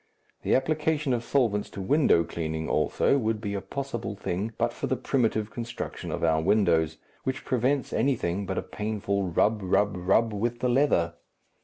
[0.41, 4.87] The application of solvents to window cleaning, also, would be a possible thing but for
[4.87, 10.33] the primitive construction of our windows, which prevents anything but a painful rub, rub, rub,
[10.33, 11.13] with the leather.